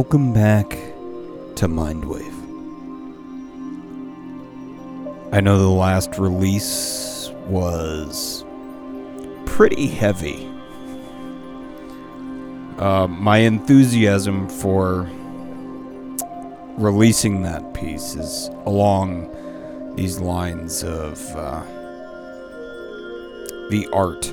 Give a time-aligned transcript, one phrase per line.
[0.00, 0.70] Welcome back
[1.56, 2.32] to Mindwave.
[5.30, 8.46] I know the last release was
[9.44, 10.50] pretty heavy.
[12.78, 15.06] Uh, my enthusiasm for
[16.78, 19.28] releasing that piece is along
[19.96, 21.62] these lines of uh,
[23.68, 24.28] the art.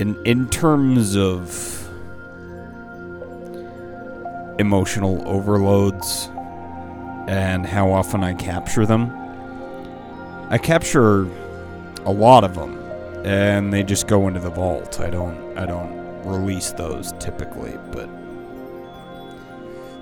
[0.00, 1.83] In in terms of
[4.58, 6.30] emotional overloads
[7.28, 9.12] and how often I capture them.
[10.50, 11.28] I capture
[12.04, 12.78] a lot of them
[13.24, 15.00] and they just go into the vault.
[15.00, 18.08] I don't I don't release those typically, but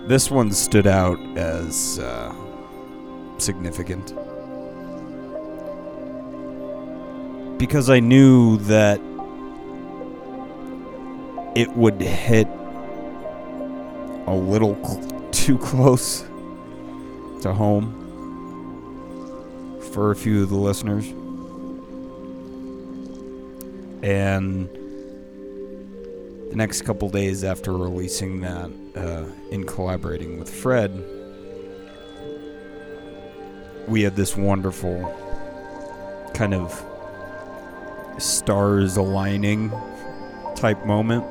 [0.09, 2.34] this one stood out as uh,
[3.39, 4.14] significant
[7.59, 8.98] because I knew that
[11.55, 12.48] it would hit
[14.27, 16.25] a little cl- too close
[17.42, 17.98] to home
[19.92, 21.06] for a few of the listeners.
[24.03, 24.69] And
[26.50, 30.93] the next couple days after releasing that, uh, in collaborating with Fred,
[33.89, 35.00] we had this wonderful
[36.34, 36.84] kind of
[38.19, 39.73] stars aligning
[40.55, 41.25] type moment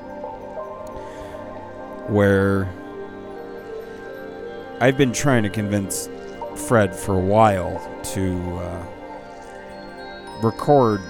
[2.10, 2.70] where
[4.82, 6.10] I've been trying to convince
[6.56, 7.80] Fred for a while
[8.16, 8.86] to uh,
[10.42, 11.02] record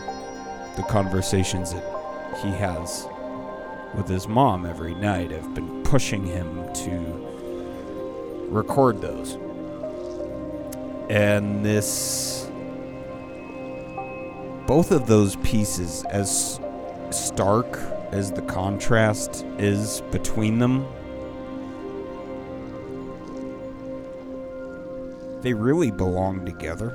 [0.75, 3.07] the conversations that he has
[3.95, 5.31] with his mom every night.
[5.31, 9.37] I've been pushing him to record those.
[11.09, 12.51] And this.
[14.67, 16.59] Both of those pieces, as
[17.09, 17.79] stark
[18.11, 20.85] as the contrast is between them,
[25.41, 26.89] they really belong together.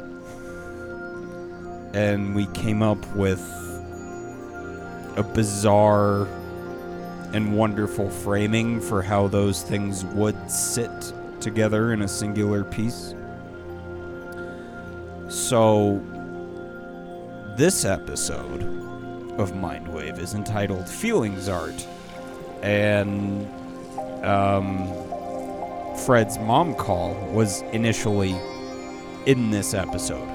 [1.94, 3.40] And we came up with
[5.16, 6.26] a bizarre
[7.32, 13.14] and wonderful framing for how those things would sit together in a singular piece.
[15.28, 16.02] So,
[17.56, 18.62] this episode
[19.38, 21.86] of Mindwave is entitled Feelings Art.
[22.62, 23.46] And
[24.24, 25.05] um,
[26.06, 28.36] Fred's mom call was initially
[29.26, 30.28] in this episode.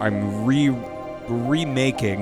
[0.00, 0.68] I'm re
[1.28, 2.20] remaking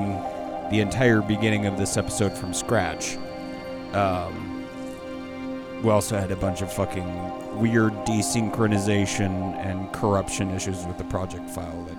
[0.71, 3.19] the entire beginning of this episode from scratch.
[3.93, 4.65] Um,
[5.83, 11.51] we also had a bunch of fucking weird desynchronization and corruption issues with the project
[11.51, 11.99] file that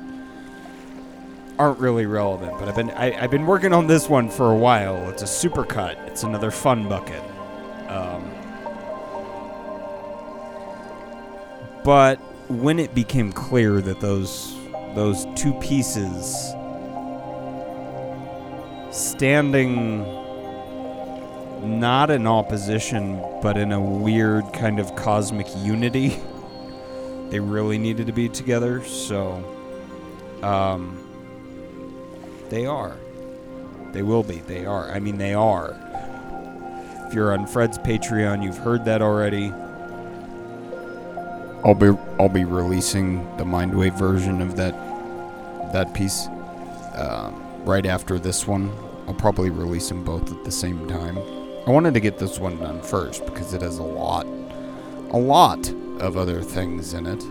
[1.59, 2.57] aren't really relevant.
[2.57, 5.07] But I've been I, I've been working on this one for a while.
[5.11, 6.03] It's a supercut.
[6.07, 7.21] It's another fun bucket.
[7.89, 8.34] Um,
[11.85, 12.15] but
[12.49, 14.57] when it became clear that those
[14.95, 16.53] those two pieces
[18.91, 20.03] standing
[21.79, 26.09] not in opposition but in a weird kind of cosmic unity
[27.29, 28.83] they really needed to be together.
[28.83, 29.43] So
[30.41, 31.01] um
[32.49, 32.97] they are.
[33.91, 34.39] They will be.
[34.39, 34.91] They are.
[34.91, 35.75] I mean they are.
[37.07, 39.53] If you're on fred's patreon you've heard that already
[41.65, 44.73] I'll be I'll be releasing the Mindwave version of that
[45.73, 46.27] that piece
[46.93, 48.71] um, right after this one.
[49.07, 51.17] I'll probably release them both at the same time.
[51.65, 54.27] I wanted to get this one done first because it has a lot,
[55.09, 55.67] a lot
[55.99, 57.25] of other things in it.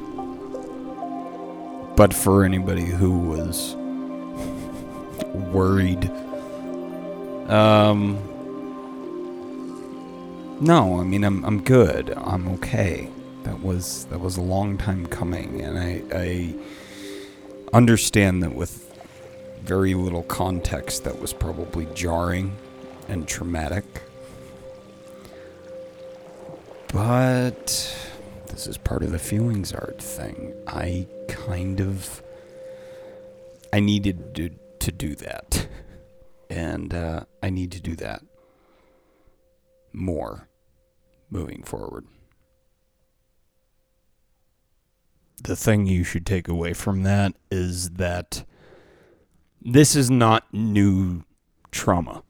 [1.97, 3.77] But for anybody who was
[5.33, 6.11] worried,
[7.49, 8.19] um,
[10.61, 12.13] no, I mean I'm I'm good.
[12.17, 13.11] I'm okay
[13.45, 16.55] that was that was a long time coming, and I, I
[17.73, 18.81] understand that with
[19.63, 22.57] very little context, that was probably jarring
[23.09, 23.85] and traumatic.
[26.93, 27.67] But
[28.49, 30.55] this is part of the feelings art thing.
[30.67, 32.23] I kind of
[33.73, 34.51] I needed to
[34.81, 35.67] to do that,
[36.51, 38.23] and uh, I need to do that
[39.93, 40.49] more
[41.31, 42.07] moving forward.
[45.45, 48.45] The thing you should take away from that is that
[49.61, 51.23] this is not new
[51.71, 52.23] trauma.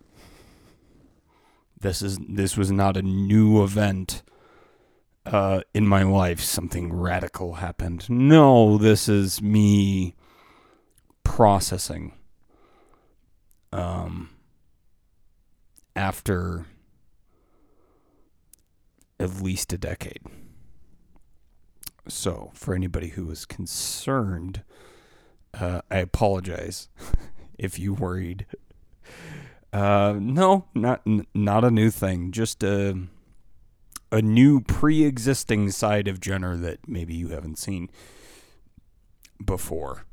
[1.80, 4.22] This is this was not a new event
[5.26, 6.40] uh, in my life.
[6.40, 8.08] Something radical happened.
[8.08, 10.14] No, this is me
[11.22, 12.12] processing.
[13.72, 14.30] Um,
[15.96, 16.66] after
[19.18, 20.22] at least a decade.
[22.06, 24.62] So, for anybody who is concerned,
[25.54, 26.88] uh, I apologize
[27.58, 28.46] if you worried.
[29.72, 32.30] Uh, no, not n- not a new thing.
[32.30, 32.98] Just a
[34.12, 37.90] a new pre-existing side of Jenner that maybe you haven't seen
[39.44, 40.04] before.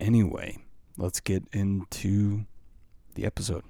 [0.00, 0.58] Anyway,
[0.96, 2.46] let's get into
[3.14, 3.62] the episode.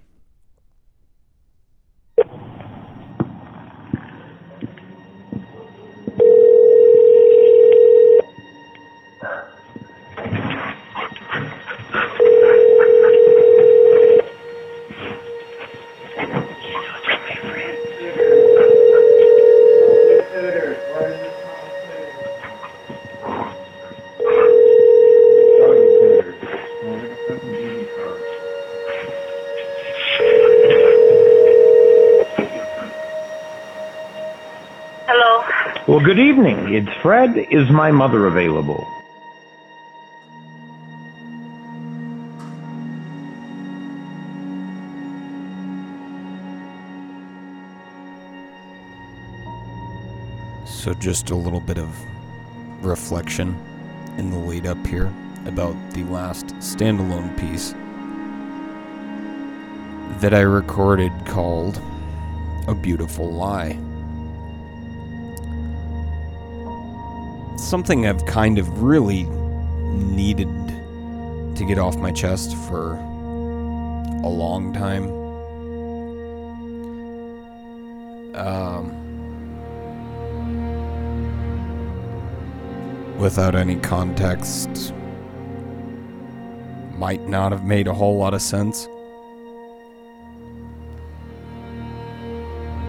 [36.08, 36.72] Good evening.
[36.72, 37.36] It's Fred.
[37.50, 38.82] Is my mother available?
[50.64, 51.94] So, just a little bit of
[52.82, 53.54] reflection
[54.16, 55.12] in the lead up here
[55.44, 57.72] about the last standalone piece
[60.22, 61.78] that I recorded called
[62.66, 63.78] A Beautiful Lie.
[67.58, 70.48] Something I've kind of really needed
[71.56, 72.94] to get off my chest for
[74.22, 75.10] a long time.
[78.36, 78.94] Um,
[83.18, 84.94] without any context
[86.96, 88.88] might not have made a whole lot of sense.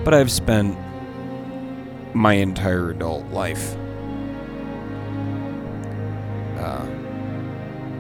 [0.06, 0.78] But I've spent
[2.14, 3.76] my entire adult life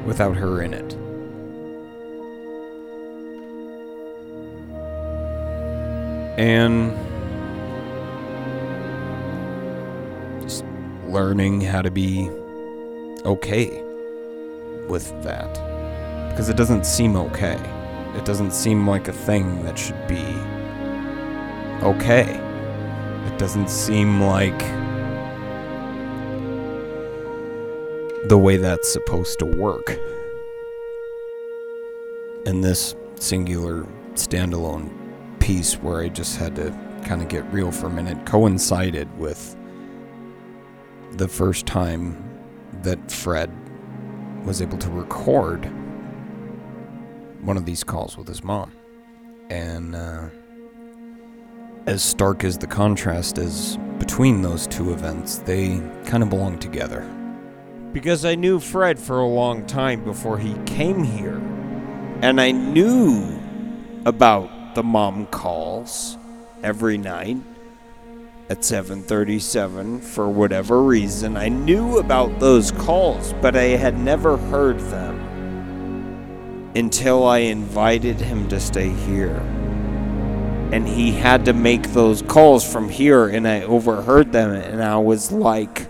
[0.09, 0.93] without her in it.
[6.37, 6.97] And
[10.41, 10.65] just
[11.05, 12.27] learning how to be
[13.23, 13.83] okay
[14.87, 15.53] with that.
[16.29, 17.59] Because it doesn't seem okay.
[18.15, 20.25] It doesn't seem like a thing that should be
[21.85, 22.35] okay.
[23.27, 24.78] It doesn't seem like
[28.29, 29.99] the way that's supposed to work.
[32.45, 34.91] And this singular standalone
[35.39, 36.69] piece where I just had to
[37.05, 39.57] kind of get real for a minute coincided with
[41.13, 42.23] the first time
[42.83, 43.51] that Fred
[44.45, 45.65] was able to record
[47.41, 48.71] one of these calls with his mom.
[49.49, 50.29] And uh,
[51.87, 57.03] as stark as the contrast is between those two events, they kind of belong together.
[57.91, 61.41] Because I knew Fred for a long time before he came here.
[62.21, 63.39] And I knew
[64.05, 66.17] about the mom calls
[66.61, 67.37] every night
[68.49, 71.35] at 7:37 for whatever reason.
[71.35, 75.19] I knew about those calls, but I had never heard them
[76.75, 79.41] until I invited him to stay here.
[80.71, 84.97] And he had to make those calls from here and I overheard them and I
[84.97, 85.88] was like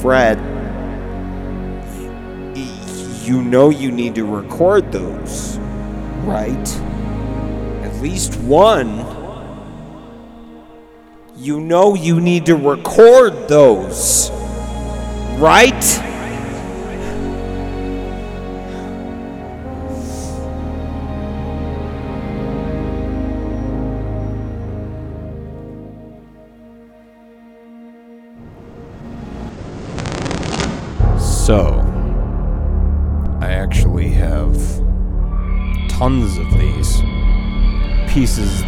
[0.00, 0.38] Fred
[3.28, 5.58] you know you need to record those,
[6.24, 6.76] right?
[7.84, 9.04] At least one.
[11.36, 14.30] You know you need to record those,
[15.36, 16.07] right?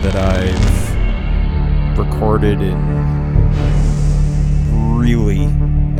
[0.03, 2.79] That I've recorded in
[4.97, 5.49] really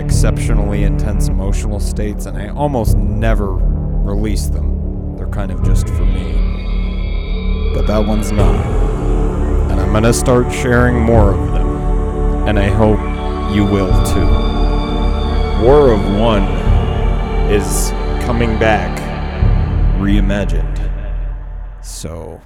[0.03, 5.17] exceptionally intense emotional states, and I almost never release them.
[5.17, 7.73] They're kind of just for me.
[7.75, 8.55] But that one's not.
[9.71, 11.69] And I'm gonna start sharing more of them.
[12.49, 12.99] And I hope
[13.55, 14.27] you will too.
[15.63, 16.45] War of One
[17.51, 17.91] is
[18.25, 18.99] coming back
[20.01, 20.79] reimagined.
[21.83, 22.41] So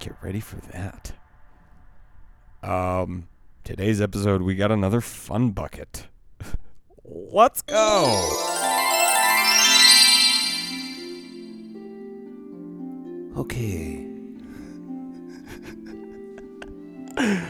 [0.00, 1.12] Get ready for that.
[2.62, 3.28] Um,
[3.64, 6.08] today's episode, we got another fun bucket.
[7.04, 8.46] Let's go!
[13.36, 14.06] Okay.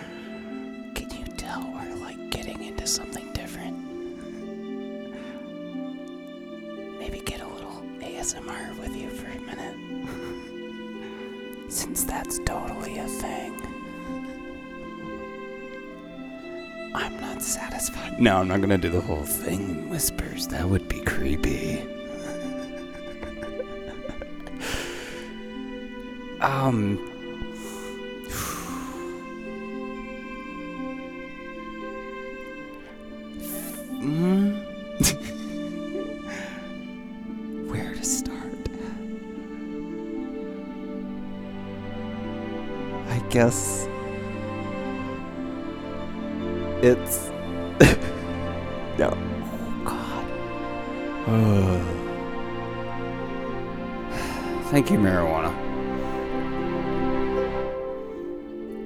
[11.99, 13.53] That's totally a thing.
[16.95, 18.21] I'm not satisfied.
[18.21, 20.47] No, I'm not gonna do the whole thing in whispers.
[20.49, 21.83] That would be creepy.
[26.41, 27.10] um.
[54.91, 55.55] Thank you, marijuana.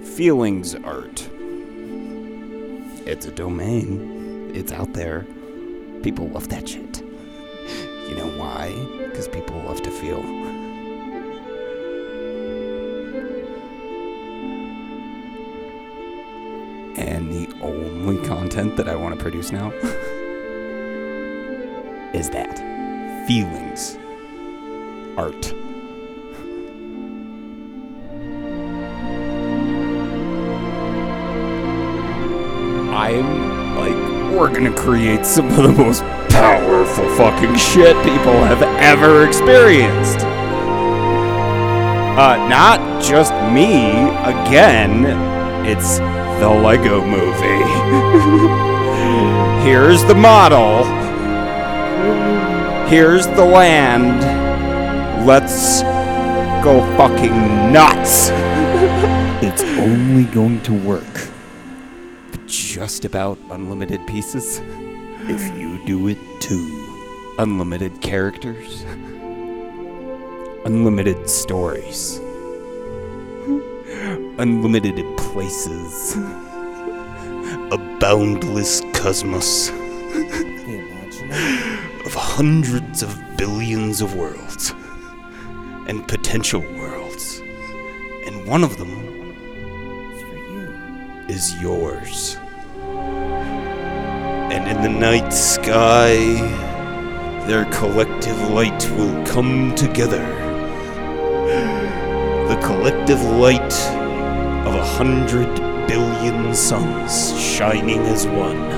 [0.04, 1.26] Feelings art.
[3.06, 4.50] It's a domain.
[4.54, 5.26] It's out there.
[6.02, 7.00] People love that shit.
[8.06, 8.74] You know why?
[8.98, 10.20] Because people love to feel.
[16.98, 19.70] And the only content that I want to produce now
[22.12, 22.58] is that
[23.26, 23.96] feelings
[25.16, 25.54] art.
[34.54, 40.18] We're gonna create some of the most powerful fucking shit people have ever experienced.
[42.16, 43.90] Uh, not just me.
[44.22, 45.06] Again,
[45.66, 45.98] it's
[46.38, 47.64] the Lego movie.
[49.68, 50.84] Here's the model.
[52.86, 54.20] Here's the land.
[55.26, 55.82] Let's
[56.62, 58.28] go fucking nuts.
[59.42, 61.13] it's only going to work
[62.74, 64.60] just about unlimited pieces?
[65.28, 66.66] If you do it too.
[67.38, 68.82] Unlimited characters,
[70.64, 72.18] unlimited stories,
[74.38, 76.16] unlimited places,
[77.70, 79.68] a boundless cosmos?
[82.04, 84.74] Of hundreds of billions of worlds
[85.86, 87.40] and potential worlds.
[88.26, 88.90] And one of them
[91.28, 92.36] is yours.
[94.54, 96.14] And in the night sky,
[97.48, 100.24] their collective light will come together.
[102.46, 103.74] The collective light
[104.64, 105.52] of a hundred
[105.88, 108.70] billion suns shining as one.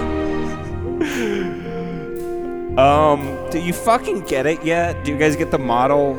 [2.78, 5.04] Um, do you fucking get it yet?
[5.04, 6.14] Do you guys get the model?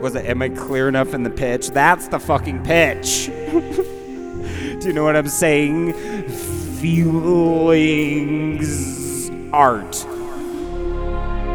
[0.00, 1.70] Was it am I clear enough in the pitch?
[1.70, 3.26] That's the fucking pitch.
[3.26, 5.92] do you know what I'm saying?
[6.80, 8.95] Feelings
[9.56, 9.92] art.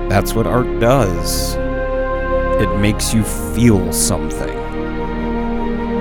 [0.09, 1.53] That's what art does.
[2.59, 4.57] It makes you feel something.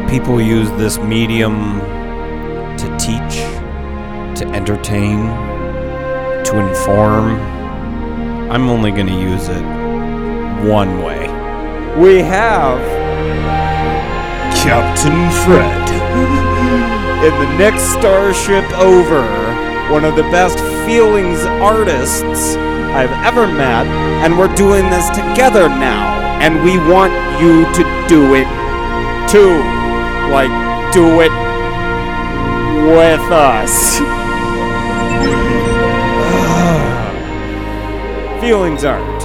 [0.09, 1.79] People use this medium
[2.79, 3.37] to teach,
[4.39, 5.27] to entertain,
[6.47, 7.39] to inform.
[8.51, 9.63] I'm only going to use it
[10.67, 11.29] one way.
[12.03, 12.81] We have
[14.57, 15.91] Captain Fred
[17.27, 19.23] in the next starship over,
[19.93, 22.57] one of the best feelings artists
[22.93, 23.87] I've ever met,
[24.25, 28.49] and we're doing this together now, and we want you to do it
[29.31, 29.63] too.
[30.31, 30.51] Like,
[30.93, 31.33] do it
[32.99, 33.99] with us.
[38.41, 39.23] Feelings art.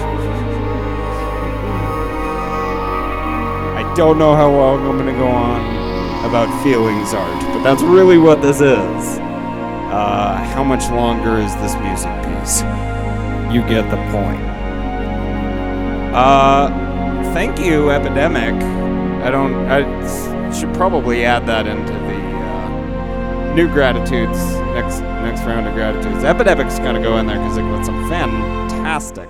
[3.76, 5.62] I don't know how long I'm gonna go on
[6.26, 9.25] about feelings art, but that's really what this is.
[9.96, 12.64] Uh, how much longer is this music piece?
[13.50, 14.42] You get the point.
[16.14, 16.68] Uh,
[17.34, 18.62] thank you, Epidemic.
[19.24, 19.56] I don't.
[19.68, 24.38] I should probably add that into the uh, new gratitudes
[24.75, 26.25] next next round of gratitudes.
[26.25, 29.30] Epidemic's gonna go in there because it got some fantastic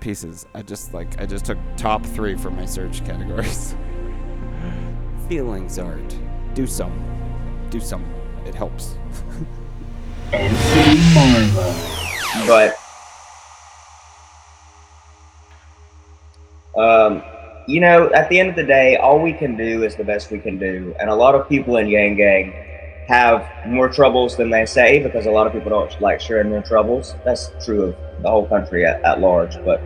[0.00, 0.44] pieces.
[0.54, 3.74] I just like I just took top three for my search categories.
[5.30, 6.14] Feelings art.
[6.52, 6.92] Do some.
[7.70, 8.04] Do some.
[8.44, 8.98] It helps.
[12.46, 12.78] But
[16.76, 17.22] um,
[17.66, 20.30] you know, at the end of the day, all we can do is the best
[20.30, 22.52] we can do, and a lot of people in Yang Gang
[23.08, 26.62] have more troubles than they say because a lot of people don't like sharing their
[26.62, 27.14] troubles.
[27.24, 29.82] That's true of the whole country at, at large, but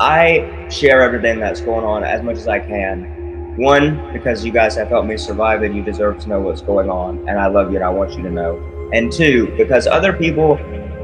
[0.00, 4.76] I share everything that's going on as much as I can One, because you guys
[4.76, 7.70] have helped me survive and you deserve to know what's going on, and I love
[7.70, 8.77] you and I want you to know.
[8.92, 10.58] And two, because other people,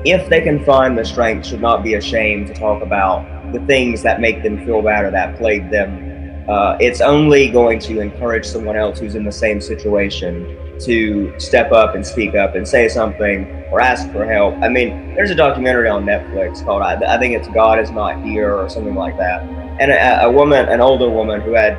[0.05, 4.03] if they can find the strength, should not be ashamed to talk about the things
[4.03, 6.49] that make them feel bad or that plague them.
[6.49, 11.73] Uh, it's only going to encourage someone else who's in the same situation to step
[11.73, 14.55] up and speak up and say something or ask for help.
[14.57, 18.23] I mean, there's a documentary on Netflix called I, I think it's God is Not
[18.23, 19.43] Here or something like that.
[19.81, 21.75] And a, a woman, an older woman who had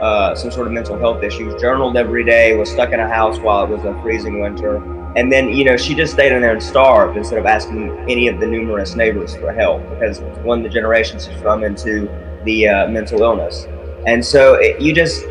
[0.00, 3.38] uh, some sort of mental health issues, journaled every day, was stuck in a house
[3.38, 4.80] while it was a freezing winter.
[5.16, 8.28] And then, you know, she just stayed in there and starved instead of asking any
[8.28, 12.08] of the numerous neighbors for help because one of the generations she's from into
[12.44, 13.66] the uh, mental illness.
[14.06, 15.24] And so it, you just,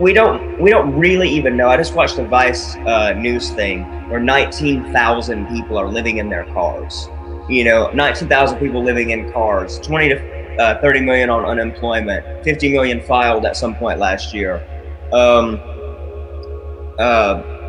[0.00, 1.68] we don't we don't really even know.
[1.68, 6.46] I just watched a Vice uh, news thing where 19,000 people are living in their
[6.54, 7.08] cars.
[7.48, 12.72] You know, 19,000 people living in cars, 20 to uh, 30 million on unemployment, 50
[12.72, 14.66] million filed at some point last year.
[15.12, 15.60] Um,
[16.98, 17.59] uh,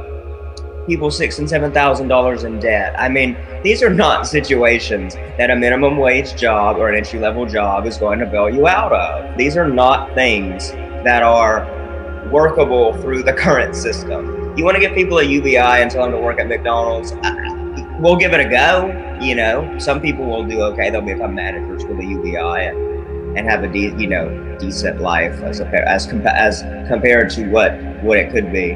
[0.88, 2.96] people six and seven thousand dollars in debt.
[2.98, 7.46] I mean, these are not situations that a minimum wage job or an entry level
[7.46, 9.38] job is going to bail you out of.
[9.38, 10.72] These are not things
[11.04, 11.68] that are
[12.32, 14.56] workable through the current system.
[14.58, 17.14] You want to give people a UBI and tell them to work at McDonald's?
[17.14, 19.18] Uh, we'll give it a go.
[19.22, 20.90] You know, some people will do okay.
[20.90, 25.42] They'll become managers with a UBI and, and have a de- you know decent life
[25.42, 28.74] as a, as compa- as compared to what what it could be.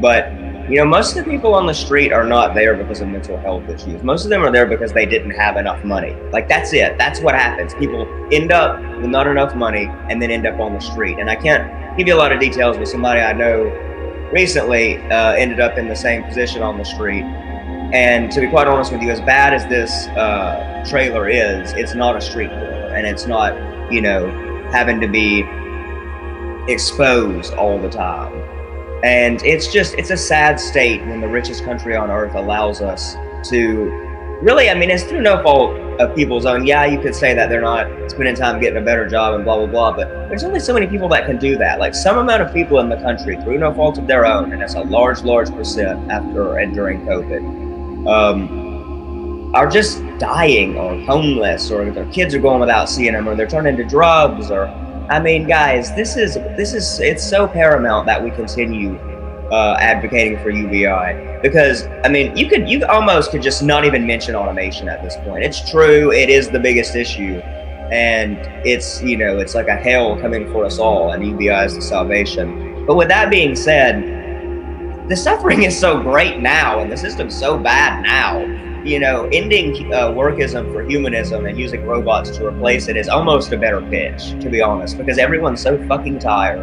[0.00, 0.30] But
[0.68, 3.36] you know, most of the people on the street are not there because of mental
[3.36, 4.02] health issues.
[4.02, 6.16] Most of them are there because they didn't have enough money.
[6.32, 6.98] Like that's it.
[6.98, 7.72] That's what happens.
[7.74, 11.18] People end up with not enough money and then end up on the street.
[11.20, 13.64] And I can't give you a lot of details, but somebody I know
[14.32, 17.22] recently uh, ended up in the same position on the street.
[17.92, 21.94] And to be quite honest with you, as bad as this uh, trailer is, it's
[21.94, 23.54] not a street corner, and it's not,
[23.92, 24.28] you know,
[24.72, 25.44] having to be
[26.66, 28.55] exposed all the time.
[29.04, 33.14] And it's just, it's a sad state when the richest country on earth allows us
[33.50, 33.84] to
[34.42, 36.66] really, I mean, it's through no fault of people's own.
[36.66, 39.56] Yeah, you could say that they're not spending time getting a better job and blah
[39.56, 41.78] blah blah, but there's only so many people that can do that.
[41.78, 44.62] Like some amount of people in the country, through no fault of their own, and
[44.62, 51.70] it's a large, large percent after and during COVID, um, are just dying or homeless,
[51.70, 54.66] or their kids are going without seeing them, or they're turning to drugs, or
[55.08, 58.98] I mean, guys, this is this is it's so paramount that we continue
[59.50, 64.04] uh, advocating for UBI because I mean you could you almost could just not even
[64.04, 65.44] mention automation at this point.
[65.44, 67.38] It's true, it is the biggest issue,
[67.92, 71.74] and it's you know it's like a hell coming for us all, and UBI is
[71.76, 72.84] the salvation.
[72.84, 77.56] But with that being said, the suffering is so great now, and the system's so
[77.56, 78.65] bad now.
[78.86, 83.52] You know, ending uh, workism for humanism and using robots to replace it is almost
[83.52, 86.60] a better pitch, to be honest, because everyone's so fucking tired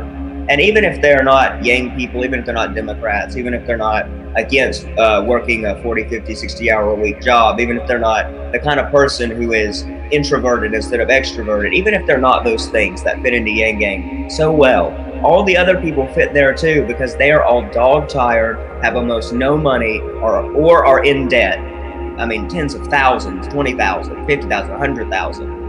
[0.49, 3.77] and even if they're not Yang people, even if they're not Democrats, even if they're
[3.77, 7.99] not against uh, working a 40, 50, 60 hour a week job, even if they're
[7.99, 12.43] not the kind of person who is introverted instead of extroverted, even if they're not
[12.43, 14.91] those things that fit into Yang Gang so well,
[15.23, 19.31] all the other people fit there too because they are all dog tired, have almost
[19.31, 21.72] no money, or, or are in debt.
[22.19, 25.63] I mean, tens of thousands, 20,000, 50,000, 100,000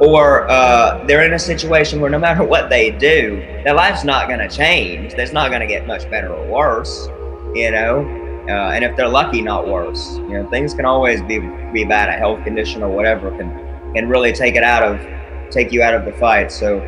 [0.00, 4.28] or uh, they're in a situation where no matter what they do, their life's not
[4.28, 5.14] going to change.
[5.14, 7.08] It's not going to get much better or worse,
[7.54, 8.00] you know.
[8.48, 10.16] Uh, and if they're lucky, not worse.
[10.16, 11.38] You know, things can always be
[11.72, 12.10] be bad.
[12.10, 13.50] A health condition or whatever can
[13.94, 15.00] can really take it out of
[15.50, 16.52] take you out of the fight.
[16.52, 16.80] So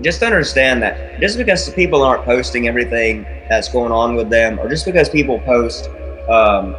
[0.00, 4.68] just understand that just because people aren't posting everything that's going on with them, or
[4.68, 5.88] just because people post
[6.28, 6.76] um,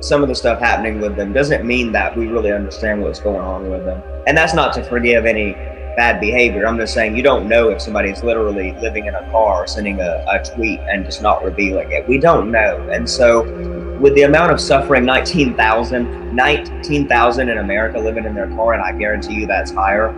[0.00, 3.40] some of the stuff happening with them doesn't mean that we really understand what's going
[3.40, 4.02] on with them.
[4.26, 5.52] And that's not to forgive any
[5.96, 6.66] bad behavior.
[6.66, 10.24] I'm just saying you don't know if somebody's literally living in a car sending a,
[10.28, 12.08] a tweet and just not revealing it.
[12.08, 12.88] We don't know.
[12.90, 13.42] And so
[13.98, 18.92] with the amount of suffering 19,000 19,000 in America living in their car and I
[18.92, 20.08] guarantee you that's higher.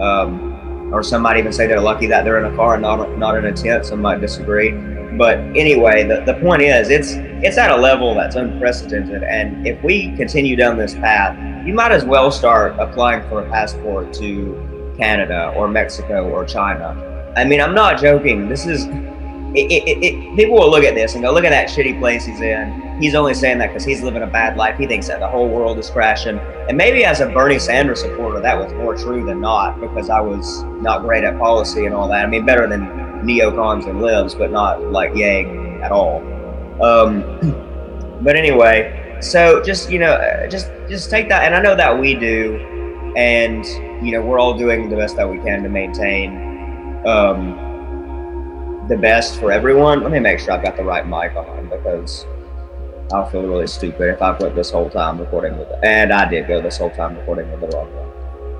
[0.00, 0.51] Um,
[0.92, 3.36] or some might even say they're lucky that they're in a car and not not
[3.36, 3.86] in a tent.
[3.86, 4.72] Some might disagree.
[5.16, 7.12] But anyway, the, the point is, it's
[7.44, 11.92] it's at a level that's unprecedented, and if we continue down this path, you might
[11.92, 17.32] as well start applying for a passport to Canada or Mexico or China.
[17.36, 18.48] I mean, I'm not joking.
[18.48, 18.86] This is
[19.54, 22.24] it, it, it, people will look at this and go, look at that shitty place
[22.24, 22.70] he's in.
[23.02, 24.78] He's only saying that because he's living a bad life.
[24.78, 26.38] He thinks that the whole world is crashing.
[26.38, 30.20] And maybe as a Bernie Sanders supporter, that was more true than not because I
[30.20, 32.24] was not great at policy and all that.
[32.24, 32.82] I mean, better than
[33.26, 36.18] neocons and libs, but not like Yang at all.
[36.80, 41.74] Um, but anyway, so just you know, uh, just just take that, and I know
[41.74, 42.54] that we do,
[43.16, 43.66] and
[44.06, 49.40] you know, we're all doing the best that we can to maintain um, the best
[49.40, 50.04] for everyone.
[50.04, 52.26] Let me make sure I've got the right mic on because
[53.12, 55.78] I'll feel really stupid if I put this whole time recording with it.
[55.82, 58.08] And I did go this whole time recording with the wrong one.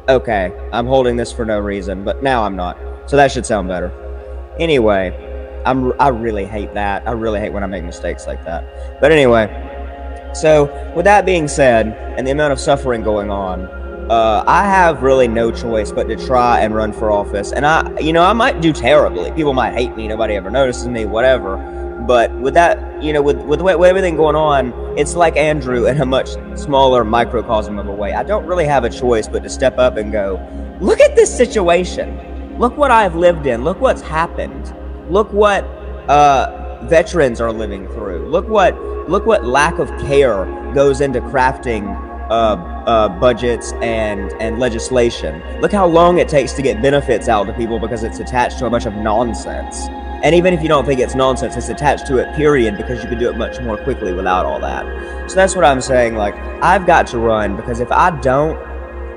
[0.09, 2.77] Okay, I'm holding this for no reason, but now I'm not.
[3.07, 3.91] So that should sound better.
[4.59, 7.07] Anyway, I'm I really hate that.
[7.07, 9.01] I really hate when I make mistakes like that.
[9.01, 9.47] But anyway,
[10.35, 13.65] so with that being said, and the amount of suffering going on,
[14.11, 17.53] uh, I have really no choice but to try and run for office.
[17.53, 19.31] And I, you know, I might do terribly.
[19.33, 20.09] People might hate me.
[20.09, 21.05] Nobody ever notices me.
[21.05, 21.57] Whatever.
[22.07, 26.01] But with that, you know, with with, with everything going on, it's like Andrew in
[26.01, 28.13] a much smaller microcosm of a way.
[28.13, 30.41] I don't really have a choice but to step up and go,
[30.81, 32.59] look at this situation.
[32.59, 33.65] Look what I've lived in.
[33.65, 34.75] Look what's happened.
[35.09, 35.65] Look what
[36.09, 38.29] uh, veterans are living through.
[38.29, 41.97] Look what look what lack of care goes into crafting
[42.31, 45.43] uh, uh, budgets and and legislation.
[45.61, 48.67] Look how long it takes to get benefits out to people because it's attached to
[48.67, 49.89] a bunch of nonsense.
[50.23, 53.09] And even if you don't think it's nonsense, it's attached to it, period, because you
[53.09, 55.31] can do it much more quickly without all that.
[55.31, 56.15] So that's what I'm saying.
[56.15, 58.57] Like, I've got to run because if I don't,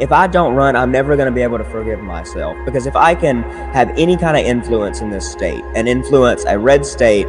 [0.02, 2.58] if I don't run, I'm never going to be able to forgive myself.
[2.66, 6.58] Because if I can have any kind of influence in this state and influence a
[6.58, 7.28] red state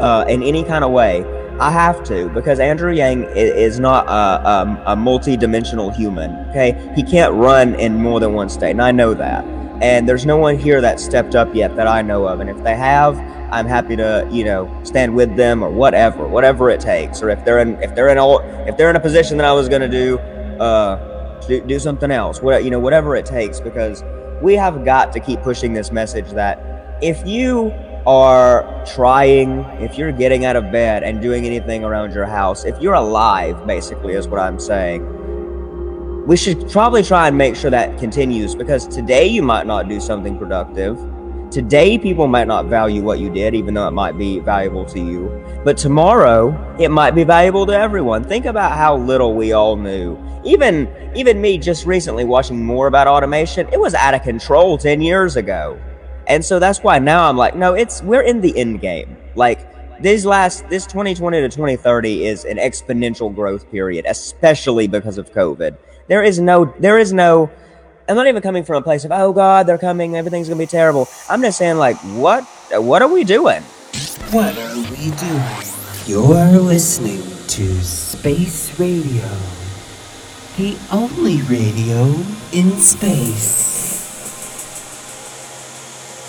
[0.00, 1.24] uh, in any kind of way,
[1.60, 6.30] I have to because Andrew Yang is not a, a, a multi-dimensional human.
[6.50, 9.44] Okay, he can't run in more than one state, and I know that
[9.84, 12.40] and there's no one here that stepped up yet that I know of.
[12.40, 13.18] And if they have,
[13.52, 17.20] I'm happy to you know stand with them or whatever, whatever it takes.
[17.20, 19.52] Or if they're in if they're in all if they're in a position that I
[19.52, 20.18] was going to do,
[20.58, 22.40] uh, do, do something else.
[22.40, 24.02] What you know, whatever it takes, because
[24.40, 27.70] we have got to keep pushing this message that if you
[28.06, 32.80] are trying, if you're getting out of bed and doing anything around your house, if
[32.80, 35.23] you're alive, basically, is what I'm saying
[36.26, 40.00] we should probably try and make sure that continues because today you might not do
[40.00, 40.98] something productive.
[41.50, 44.98] Today, people might not value what you did, even though it might be valuable to
[44.98, 45.28] you.
[45.64, 48.24] But tomorrow, it might be valuable to everyone.
[48.24, 50.18] Think about how little we all knew.
[50.44, 55.00] Even even me, just recently watching more about automation, it was out of control ten
[55.00, 55.78] years ago,
[56.26, 59.16] and so that's why now I'm like, no, it's we're in the end game.
[59.36, 59.70] Like
[60.02, 65.76] these last this 2020 to 2030 is an exponential growth period, especially because of COVID.
[66.06, 67.50] There is no, there is no,
[68.06, 70.66] I'm not even coming from a place of, oh God, they're coming, everything's gonna be
[70.66, 71.08] terrible.
[71.30, 73.62] I'm just saying, like, what, what are we doing?
[74.30, 75.64] What are we doing?
[76.06, 79.26] You're listening to Space Radio,
[80.58, 82.04] the only radio
[82.52, 84.04] in space.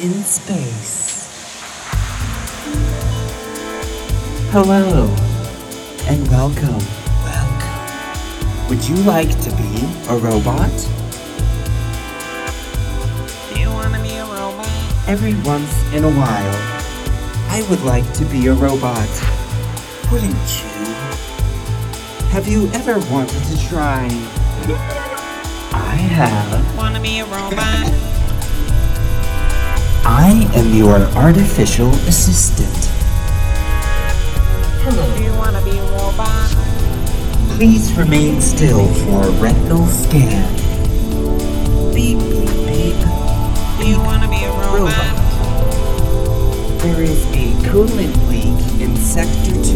[0.02, 1.04] In space.
[4.52, 5.14] Hello,
[6.08, 7.05] and welcome.
[8.70, 10.72] Would you like to be a robot?
[13.54, 14.68] Do you want to be a robot?
[15.08, 16.56] Every once in a while,
[17.52, 19.08] I would like to be a robot.
[20.12, 20.94] Wouldn't you?
[22.32, 24.08] Have you ever wanted to try?
[25.72, 26.76] I have.
[26.76, 27.86] Want to be a robot?
[30.08, 32.74] I am your artificial assistant.
[34.84, 36.85] Do you want to be a robot?
[37.56, 40.44] Please remain still for a retinal scan.
[41.94, 43.00] Beep, beep, beep.
[43.80, 44.76] Do you want to be a robot?
[44.76, 45.16] Robot.
[46.82, 49.62] There is a coolant leak in Sector 2.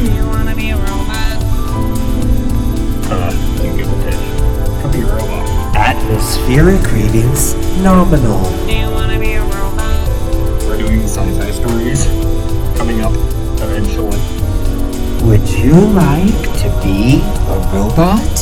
[0.00, 1.38] Do you want to be a robot?
[3.08, 3.30] Uh,
[3.62, 4.24] you give a pitch.
[4.82, 5.76] Come be a robot.
[5.76, 8.42] Atmospheric readings nominal.
[8.66, 10.08] Do you want to be a robot?
[10.66, 12.04] We're doing sci-fi stories
[12.76, 13.14] coming up
[13.62, 14.43] eventually.
[15.24, 18.34] Would you like to be a robot?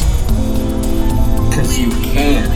[1.55, 2.49] Cause you can.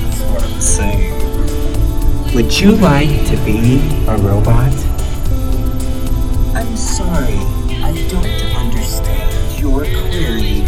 [0.00, 2.34] That's what I'm saying.
[2.34, 4.74] Would you like to be a robot?
[6.56, 7.38] I'm sorry,
[7.82, 10.64] I don't understand your query.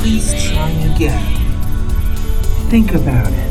[0.00, 1.24] Please try again.
[2.70, 3.43] Think about it.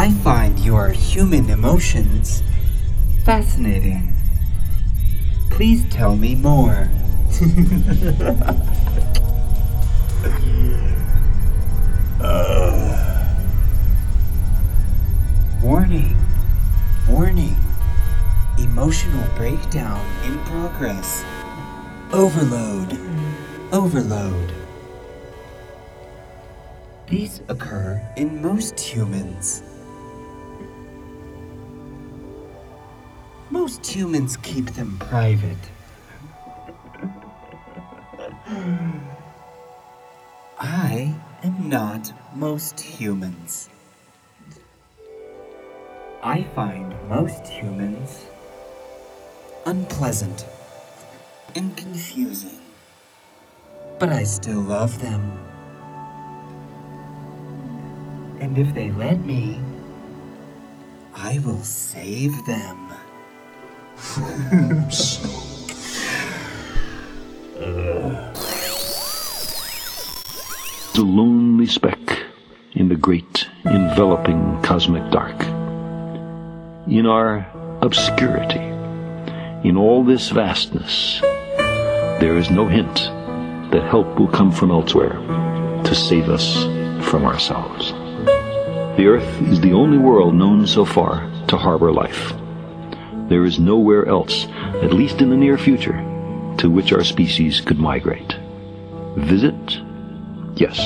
[0.00, 2.42] I find your human emotions
[3.22, 4.14] fascinating.
[5.50, 6.88] Please tell me more.
[15.62, 16.16] Warning.
[17.06, 17.56] Warning.
[18.56, 21.22] Emotional breakdown in progress.
[22.10, 22.98] Overload.
[23.70, 24.54] Overload.
[27.06, 29.62] These occur in most humans.
[33.50, 35.70] Most humans keep them private.
[40.58, 43.68] I am not most humans.
[46.22, 48.26] I find most humans
[49.66, 50.46] unpleasant
[51.54, 52.60] and confusing.
[53.98, 55.22] But I still love them.
[58.40, 59.60] And if they let me,
[61.14, 62.89] I will save them.
[70.94, 71.98] The lonely speck
[72.72, 75.38] in the great enveloping cosmic dark.
[76.88, 77.46] In our
[77.82, 78.60] obscurity,
[79.68, 82.94] in all this vastness, there is no hint
[83.70, 85.12] that help will come from elsewhere
[85.84, 86.64] to save us
[87.06, 87.92] from ourselves.
[88.96, 92.32] The Earth is the only world known so far to harbor life.
[93.30, 94.48] There is nowhere else,
[94.82, 96.04] at least in the near future,
[96.58, 98.36] to which our species could migrate.
[99.16, 99.54] Visit?
[100.56, 100.78] Yes.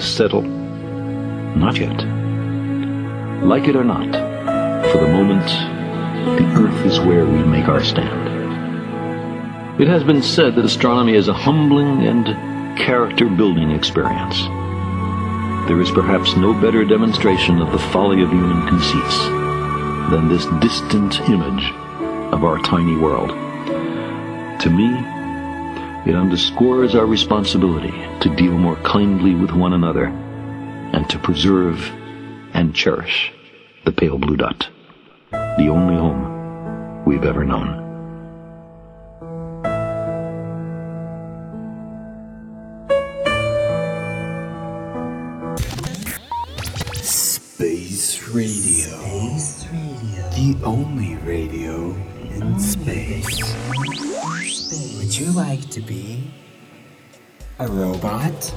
[0.00, 0.42] Settle?
[0.42, 1.98] Not yet.
[3.42, 4.12] Like it or not,
[4.92, 5.48] for the moment,
[6.38, 8.22] the Earth is where we make our stand.
[9.82, 14.42] It has been said that astronomy is a humbling and character building experience.
[15.66, 19.41] There is perhaps no better demonstration of the folly of human conceits
[20.10, 21.72] than this distant image
[22.32, 23.30] of our tiny world.
[24.60, 24.88] To me,
[26.04, 31.78] it underscores our responsibility to deal more kindly with one another and to preserve
[32.54, 33.32] and cherish
[33.84, 34.68] the pale blue dot,
[35.30, 37.78] the only home we've ever known.
[47.02, 48.61] Space Radio.
[50.42, 51.94] The only radio
[52.34, 53.54] in space.
[54.98, 56.32] Would you like to be
[57.60, 58.52] a robot?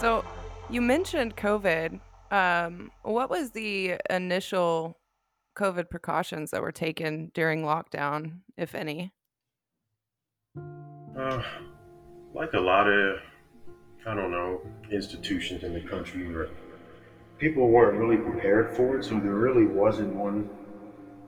[0.00, 0.24] So,
[0.70, 2.00] you mentioned COVID.
[2.30, 4.96] Um, what was the initial
[5.58, 9.12] COVID precautions that were taken during lockdown, if any?
[11.16, 11.42] Uh,
[12.34, 13.18] like a lot of,
[14.06, 16.50] I don't know, institutions in the country, or
[17.38, 20.50] people weren't really prepared for it, so there really wasn't one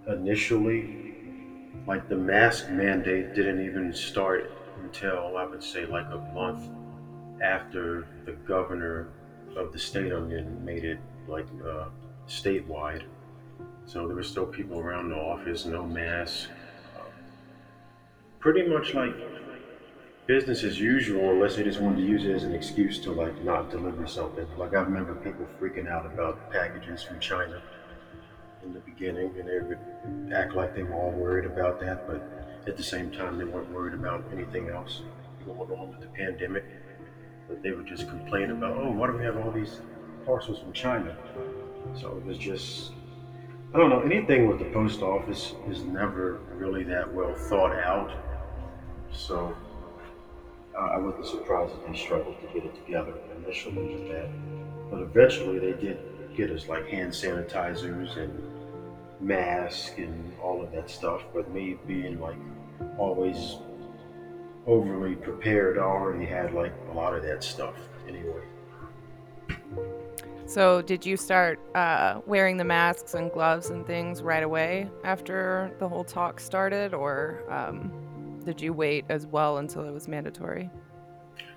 [0.06, 1.14] initially.
[1.86, 6.68] Like the mask mandate didn't even start until I would say like a month
[7.40, 9.08] after the governor
[9.56, 11.86] of the state I'm in made it like uh,
[12.28, 13.04] statewide.
[13.86, 16.50] So there were still people around the office, no mask.
[16.94, 17.04] Uh,
[18.38, 19.14] pretty much like
[20.28, 23.42] business as usual, unless they just wanted to use it as an excuse to like
[23.42, 24.46] not deliver something.
[24.58, 27.62] Like I remember people freaking out about packages from China
[28.62, 32.22] in the beginning, and they would act like they were all worried about that, but
[32.66, 35.00] at the same time they weren't worried about anything else
[35.46, 36.64] going on with the pandemic.
[37.48, 39.80] But they would just complain about, oh, why do we have all these
[40.26, 41.16] parcels from China?
[41.98, 42.92] So it was just
[43.72, 44.00] I don't know.
[44.00, 48.12] Anything with the post office is never really that well thought out.
[49.10, 49.56] So
[50.78, 54.28] uh, I wasn't surprised that they struggled to get it together initially with that.
[54.90, 55.98] But eventually they did
[56.36, 58.42] get us like hand sanitizers and
[59.20, 61.24] masks and all of that stuff.
[61.34, 62.36] But me being like
[62.96, 63.56] always
[64.66, 67.74] overly prepared, I already had like a lot of that stuff
[68.06, 68.42] anyway.
[70.46, 75.70] So, did you start uh, wearing the masks and gloves and things right away after
[75.78, 77.92] the whole talk started, or um,
[78.48, 80.70] did you wait as well until it was mandatory?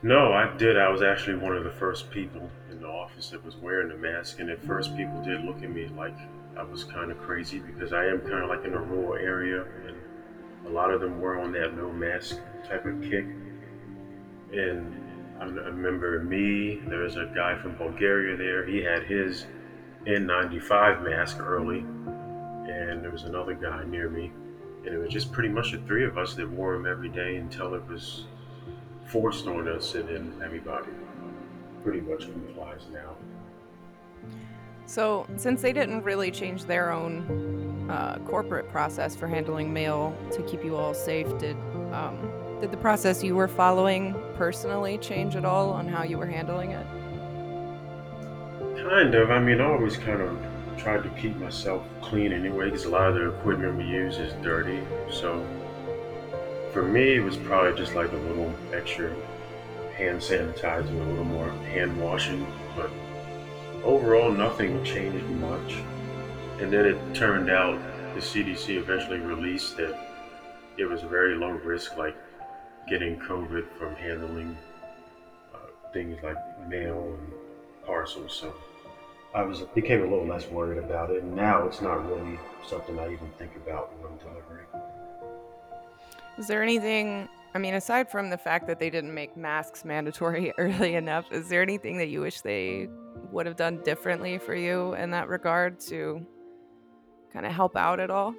[0.03, 0.77] No, I did.
[0.77, 3.95] I was actually one of the first people in the office that was wearing the
[3.95, 6.17] mask, and at first people did look at me like
[6.57, 9.63] I was kind of crazy because I am kind of like in a rural area,
[9.87, 9.95] and
[10.67, 13.23] a lot of them were on that no mask type of kick.
[14.51, 14.93] And
[15.39, 19.45] I remember me, there was a guy from Bulgaria there, he had his
[20.05, 24.33] N95 mask early, and there was another guy near me,
[24.85, 27.35] and it was just pretty much the three of us that wore them every day
[27.37, 28.25] until it was
[29.05, 30.89] forced on us, and then everybody
[31.83, 33.15] pretty much complies now.
[34.85, 40.41] So, since they didn't really change their own uh, corporate process for handling mail to
[40.43, 41.57] keep you all safe, did
[41.91, 46.27] um, did the process you were following personally change at all on how you were
[46.27, 46.85] handling it?
[48.83, 49.31] Kind of.
[49.31, 50.37] I mean, I always kind of
[50.81, 54.33] tried to keep myself clean anyway, because a lot of the equipment we use is
[54.43, 54.81] dirty.
[55.11, 55.45] So
[56.73, 59.13] for me, it was probably just like a little extra
[59.95, 62.47] hand sanitizing, a little more hand washing.
[62.75, 62.89] But
[63.83, 65.75] overall, nothing changed much.
[66.59, 67.79] And then it turned out
[68.15, 69.97] the CDC eventually released that
[70.77, 72.15] it was a very low risk, like
[72.89, 74.57] getting COVID from handling
[75.53, 75.57] uh,
[75.93, 77.31] things like mail and
[77.85, 78.33] parcels.
[78.33, 78.53] So
[79.33, 82.99] I was became a little less worried about it, and now it's not really something
[82.99, 84.65] I even think about when I'm delivering.
[86.37, 87.29] Is there anything?
[87.53, 91.47] I mean, aside from the fact that they didn't make masks mandatory early enough, is
[91.47, 92.89] there anything that you wish they
[93.31, 96.25] would have done differently for you in that regard to
[97.31, 98.35] kind of help out at all?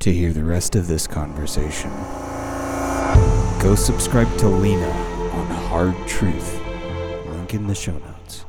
[0.00, 1.90] To hear the rest of this conversation,
[3.60, 4.88] go subscribe to Lena
[5.32, 6.58] on Hard Truth.
[7.26, 8.46] Link in the show notes.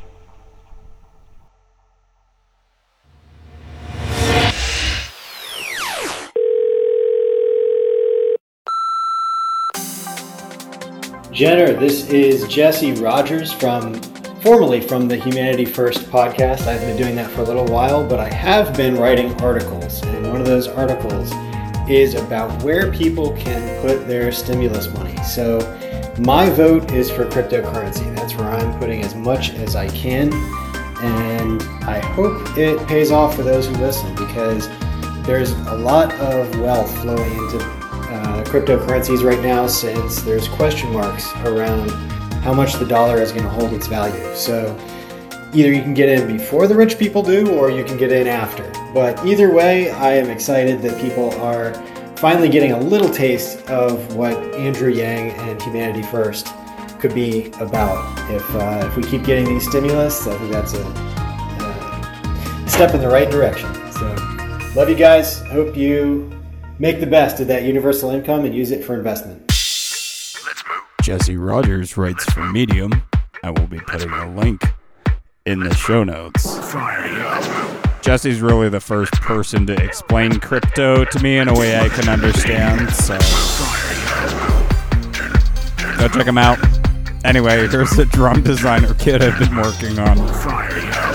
[11.33, 13.95] Jenner, this is Jesse Rogers from
[14.41, 16.67] formerly from the Humanity First podcast.
[16.67, 20.27] I've been doing that for a little while, but I have been writing articles, and
[20.31, 21.33] one of those articles
[21.91, 25.15] is about where people can put their stimulus money.
[25.23, 25.59] So,
[26.19, 28.15] my vote is for cryptocurrency.
[28.15, 30.33] That's where I'm putting as much as I can,
[31.01, 34.67] and I hope it pays off for those who listen because
[35.25, 41.31] there's a lot of wealth flowing into uh, cryptocurrencies right now since there's question marks
[41.45, 41.89] around
[42.41, 44.35] how much the dollar is going to hold its value.
[44.35, 44.75] So
[45.53, 48.27] either you can get in before the rich people do or you can get in
[48.27, 48.69] after.
[48.93, 51.73] But either way, I am excited that people are
[52.15, 56.53] finally getting a little taste of what Andrew Yang and Humanity First
[56.99, 57.99] could be about.
[58.29, 60.83] If, uh, if we keep getting these stimulus, I think that's a,
[62.65, 63.73] a step in the right direction.
[63.91, 64.05] So,
[64.75, 65.41] love you guys.
[65.47, 66.31] Hope you
[66.79, 69.47] make the best of that universal income and use it for investment.
[71.01, 72.91] Jesse Rogers writes for Medium.
[73.43, 74.61] I will be putting a link
[75.45, 76.57] in the show notes.
[78.01, 82.09] Jesse's really the first person to explain crypto to me in a way I can
[82.09, 83.17] understand, so
[85.97, 86.59] go check him out.
[87.23, 91.10] Anyway, here's the drum designer kit I've been working on.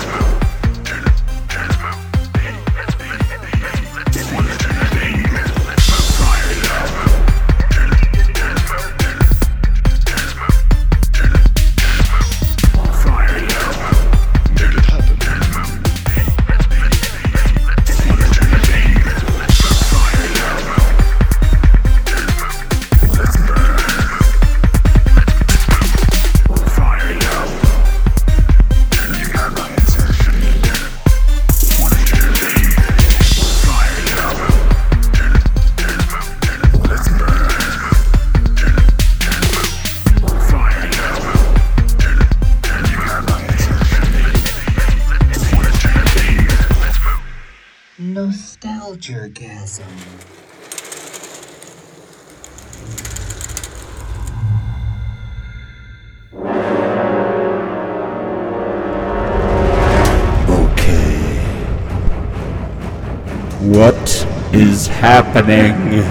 [65.47, 66.03] Happening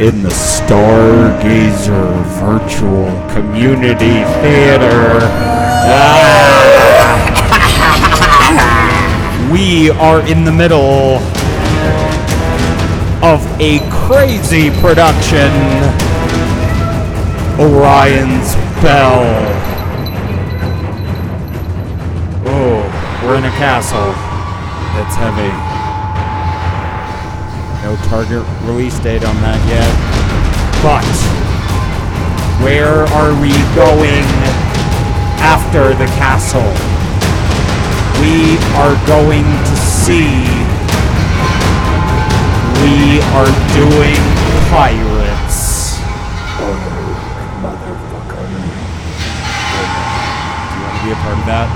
[0.00, 5.20] in the Stargazer Virtual Community Theater?
[9.52, 11.18] We are in the middle
[13.22, 15.52] of a crazy production
[17.60, 19.22] Orion's Bell.
[22.46, 24.12] Oh, we're in a castle.
[25.00, 25.63] It's heavy.
[27.84, 29.84] No target release date on that yet.
[30.80, 31.04] But
[32.64, 34.24] where are we going
[35.44, 36.64] after the castle?
[38.24, 40.48] We are going to see.
[42.80, 44.16] We are doing
[44.72, 46.00] pirates.
[46.56, 46.72] Oh,
[47.60, 48.48] motherfucker!
[50.72, 51.68] Do you want to be a part of that?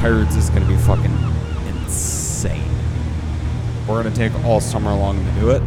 [0.00, 1.33] Pirates is going to be fucking.
[3.86, 5.62] We're going to take all summer long to do it.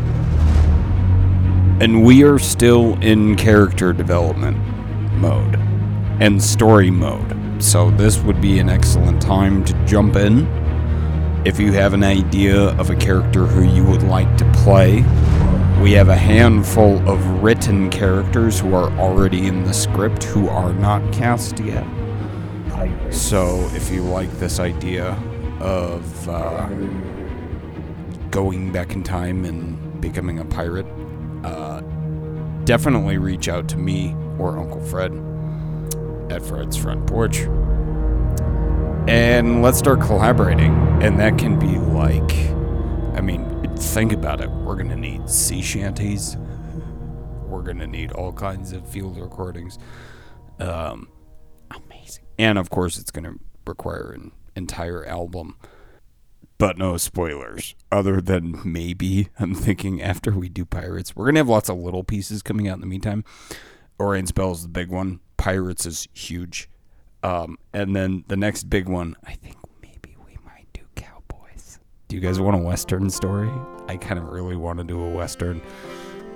[1.80, 4.58] And we are still in character development
[5.14, 5.56] mode
[6.20, 7.64] and story mode.
[7.64, 10.48] So this would be an excellent time to jump in.
[11.46, 15.04] If you have an idea of a character who you would like to play,
[15.80, 20.74] we have a handful of written characters who are already in the script who are
[20.74, 21.86] not cast yet.
[23.12, 25.12] So if you like this idea
[25.60, 26.68] of uh,
[28.32, 30.86] going back in time and becoming a pirate,
[31.44, 31.82] uh,
[32.66, 35.12] definitely reach out to me or Uncle Fred.
[36.30, 37.40] at Fred's front porch.
[39.08, 40.74] And let's start collaborating.
[41.02, 42.34] And that can be like,
[43.18, 44.50] I mean, think about it.
[44.50, 46.36] We're going to need sea shanties.
[47.46, 49.80] We're going to need all kinds of field recordings.
[50.60, 51.08] Um,
[51.72, 52.26] amazing.
[52.38, 55.58] And of course, it's going to require an entire album.
[56.60, 61.48] But no spoilers, other than maybe I'm thinking after we do Pirates, we're to have
[61.48, 63.24] lots of little pieces coming out in the meantime.
[64.00, 65.20] Orion Spell is the big one.
[65.38, 66.68] Pirates is huge.
[67.22, 71.80] Um, and then the next big one, I think maybe we might do Cowboys.
[72.08, 73.52] Do you guys want a Western story?
[73.88, 75.62] I kind of really want to do a Western.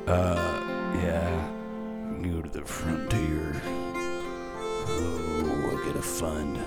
[0.05, 0.61] Uh,
[1.01, 1.49] yeah.
[2.22, 3.59] Go to the frontier.
[4.86, 6.57] Oh, I gotta find.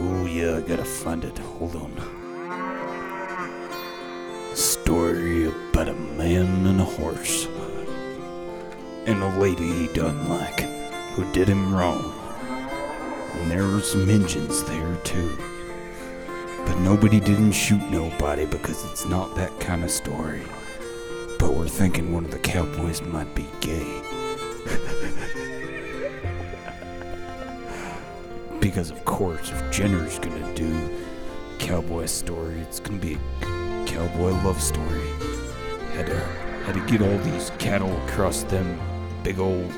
[0.00, 1.38] Oh, yeah, I gotta find it.
[1.38, 2.13] Hold on.
[4.84, 7.46] Story about a man and a horse.
[9.06, 10.60] And a lady he done like,
[11.14, 12.12] who did him wrong.
[13.32, 15.38] And there were some Indians there too.
[16.66, 20.42] But nobody didn't shoot nobody because it's not that kind of story.
[21.38, 24.02] But we're thinking one of the cowboys might be gay.
[28.60, 30.90] because of course, if Jenner's gonna do
[31.58, 33.16] cowboy story, it's gonna be
[33.94, 35.06] cowboy love story.
[35.92, 36.18] Had to
[36.66, 38.80] had to get all these cattle across them
[39.22, 39.70] big old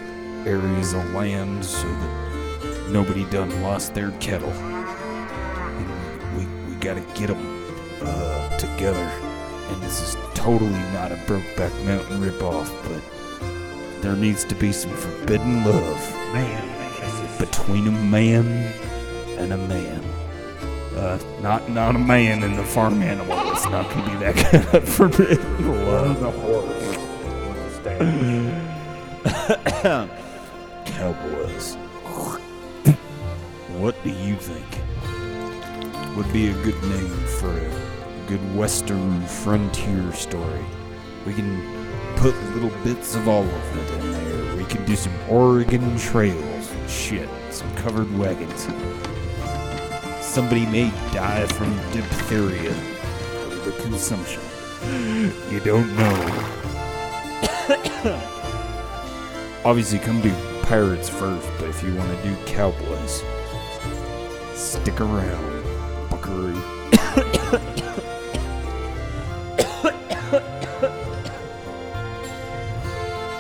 [0.47, 4.51] areas of land so that nobody done lost their cattle.
[4.51, 7.65] And we, we, gotta get them
[8.01, 9.05] uh, together.
[9.69, 14.93] And this is totally not a Brokeback Mountain ripoff, but there needs to be some
[14.93, 16.15] forbidden love.
[16.33, 17.39] Man.
[17.39, 18.47] Between a man
[19.39, 20.16] and a man.
[20.97, 23.39] Uh, not not a man and a farm animal.
[23.53, 26.21] It's not gonna be that kind of forbidden love.
[26.21, 26.87] The horse.
[30.87, 31.77] Cowboys.
[33.79, 34.67] What do you think
[36.17, 37.71] would be a good name for a
[38.27, 40.65] good western frontier story?
[41.27, 41.61] We can
[42.17, 44.57] put little bits of all of it in there.
[44.57, 48.67] We can do some Oregon trails and shit, some covered wagons.
[50.37, 52.75] Somebody may die from diphtheria
[53.65, 54.43] the consumption.
[55.51, 56.13] You don't know.
[59.65, 60.31] Obviously, come do
[60.61, 63.25] pirates first, but if you want to do cowboys,
[64.53, 65.65] stick around,
[66.11, 66.55] buckaroo.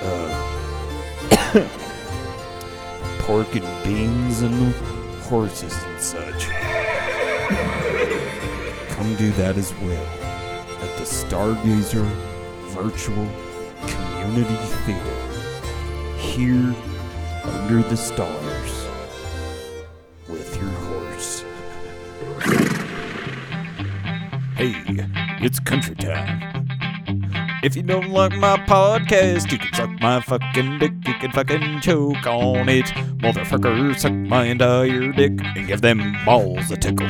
[0.00, 0.32] uh,
[3.18, 4.74] pork and beans and
[5.24, 6.65] horses and such.
[7.48, 10.06] Come do that as well
[10.82, 12.04] at the Stargazer
[12.70, 13.28] Virtual
[13.86, 15.16] Community Theater
[16.18, 16.74] here
[17.44, 18.88] under the stars
[20.28, 21.44] with your horse.
[24.56, 24.74] Hey,
[25.40, 26.66] it's country time.
[27.62, 30.92] If you don't like my podcast, you can suck my fucking dick.
[31.26, 32.84] You can fucking choke on it.
[33.18, 37.08] Motherfucker, suck my entire dick and give them balls a tickle.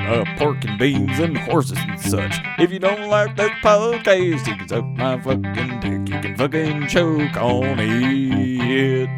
[0.00, 2.34] Uh, pork and beans and horses and such.
[2.58, 6.12] If you don't like that podcast, you can suck my fucking dick.
[6.12, 9.08] You can fucking choke on it.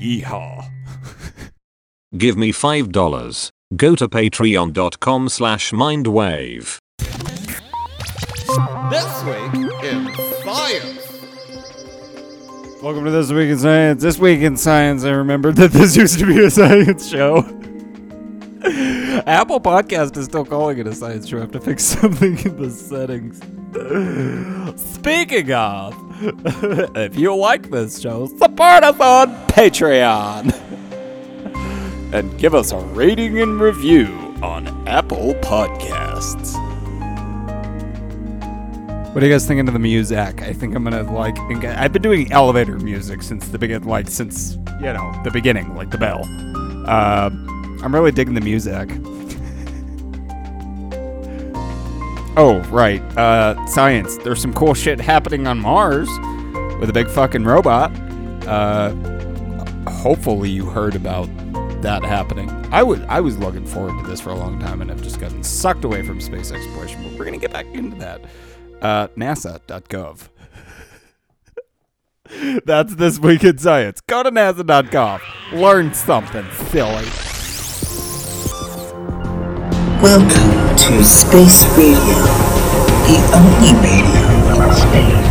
[0.00, 0.68] Yeehaw.
[2.18, 3.50] Give me $5.
[3.76, 6.78] Go to patreon.com slash mindwave.
[8.90, 10.12] This week in
[10.42, 11.03] science.
[12.84, 14.02] Welcome to This Week in Science.
[14.02, 17.38] This week in science, I remembered that this used to be a science show.
[19.26, 21.38] Apple Podcast is still calling it a science show.
[21.38, 23.38] I have to fix something in the settings.
[24.96, 25.94] Speaking of,
[26.94, 30.52] if you like this show, support us on Patreon.
[32.12, 34.08] and give us a rating and review
[34.42, 36.73] on Apple Podcasts.
[39.14, 40.42] What are you guys thinking of the music?
[40.42, 41.38] I think I'm gonna like.
[41.38, 45.90] I've been doing elevator music since the begin, like since you know the beginning, like
[45.90, 46.24] the bell.
[46.84, 47.30] Uh,
[47.84, 48.90] I'm really digging the music.
[52.36, 54.16] oh right, uh, science.
[54.16, 56.08] There's some cool shit happening on Mars
[56.80, 57.92] with a big fucking robot.
[58.48, 58.90] Uh,
[59.88, 61.28] hopefully you heard about
[61.82, 62.50] that happening.
[62.72, 65.20] I was I was looking forward to this for a long time, and I've just
[65.20, 67.04] gotten sucked away from space exploration.
[67.04, 68.20] But we're gonna get back into that.
[68.84, 70.28] Uh, NASA.gov.
[72.66, 74.02] That's this week in science.
[74.02, 75.22] Go to NASA.gov.
[75.54, 77.06] Learn something silly.
[80.02, 81.96] Welcome to Space Radio,
[83.08, 85.23] the only radio in space.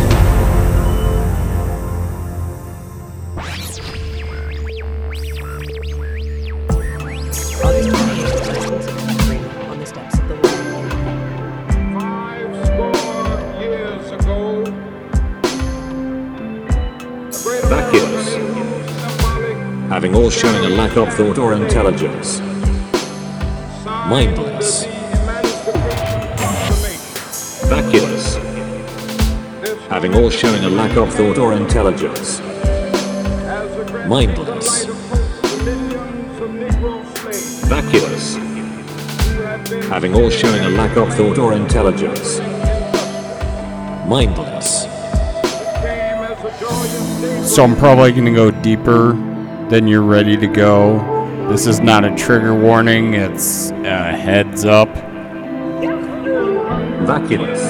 [20.24, 22.40] Or showing a lack of thought or intelligence.
[24.08, 24.86] Mindless.
[27.66, 28.36] Vacuous.
[29.90, 32.40] Having or showing a lack of thought or intelligence.
[34.08, 34.86] Mindless.
[37.66, 38.36] Vacuous.
[39.90, 42.38] Having or showing a lack of thought or intelligence.
[44.08, 44.84] Mindless.
[47.54, 49.33] So I'm probably going to go deeper
[49.68, 50.98] than you're ready to go.
[51.48, 54.88] This is not a trigger warning, it's a heads up.
[57.06, 57.60] Vacuous.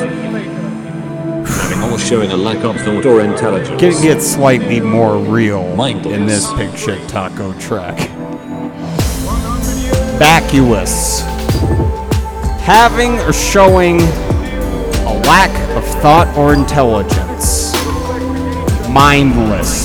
[1.51, 3.83] Having or showing a lack of thought or intelligence.
[3.83, 6.15] It gets slightly more real Mindless.
[6.15, 7.99] in this Pig Shit Taco track.
[10.19, 11.23] Vacuous.
[12.63, 17.75] Having or showing a lack of thought or intelligence.
[18.89, 19.84] Mindless.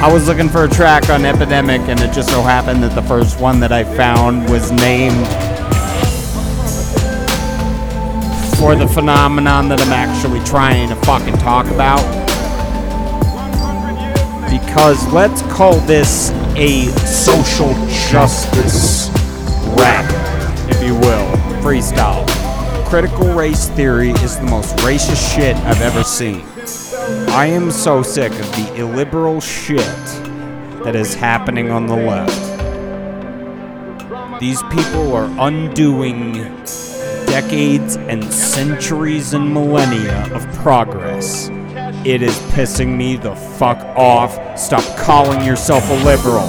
[0.00, 3.02] I was looking for a track on Epidemic, and it just so happened that the
[3.02, 5.26] first one that I found was named
[8.58, 11.98] for the phenomenon that I'm actually trying to fucking talk about.
[14.48, 17.74] Because let's call this a social
[18.08, 19.08] justice
[19.76, 20.08] rap,
[20.70, 21.26] if you will,
[21.60, 22.24] freestyle.
[22.86, 26.44] Critical race theory is the most racist shit I've ever seen.
[27.30, 29.78] I am so sick of the illiberal shit
[30.84, 32.58] that is happening on the left.
[34.40, 36.32] These people are undoing
[37.26, 41.48] decades and centuries and millennia of progress.
[42.04, 44.58] It is pissing me the fuck off.
[44.58, 46.48] Stop calling yourself a liberal.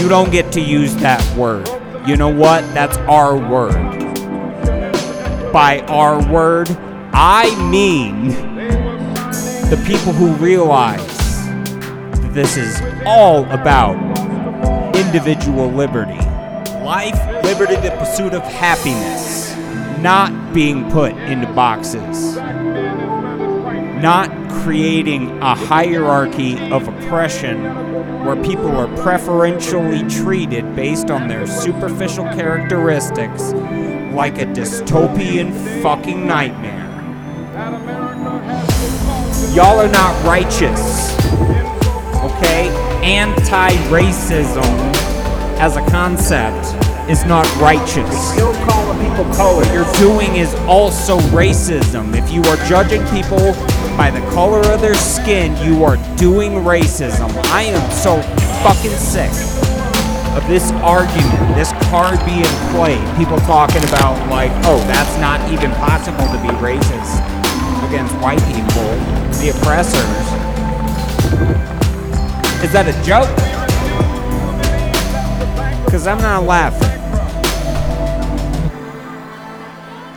[0.00, 1.68] You don't get to use that word.
[2.06, 2.62] You know what?
[2.74, 3.72] That's our word.
[5.52, 6.68] By our word,
[7.12, 8.53] I mean
[9.70, 11.06] the people who realize
[12.20, 13.96] that this is all about
[14.94, 16.18] individual liberty.
[16.84, 19.56] Life, liberty, the pursuit of happiness,
[20.00, 22.36] not being put into boxes,
[24.02, 24.30] not
[24.62, 27.64] creating a hierarchy of oppression
[28.24, 33.52] where people are preferentially treated based on their superficial characteristics
[34.12, 35.52] like a dystopian
[35.82, 36.83] fucking nightmare.
[39.54, 41.14] Y'all are not righteous.
[42.24, 42.66] Okay?
[43.04, 44.64] Anti racism
[45.60, 46.74] as a concept
[47.08, 47.96] is not righteous.
[48.36, 49.62] You're Still calling people color.
[49.62, 52.16] What you're doing is also racism.
[52.16, 53.52] If you are judging people
[53.96, 57.30] by the color of their skin, you are doing racism.
[57.52, 58.20] I am so
[58.64, 59.30] fucking sick
[60.36, 62.42] of this argument, this card being
[62.74, 63.16] played.
[63.16, 67.43] People talking about, like, oh, that's not even possible to be racist
[67.88, 68.90] against white people,
[69.40, 70.00] the oppressors.
[72.64, 73.28] Is that a joke?
[75.84, 76.94] Because I'm not laughing.